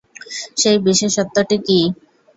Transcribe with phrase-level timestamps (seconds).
[0.57, 1.79] সেই বিশেষত্বটি কী?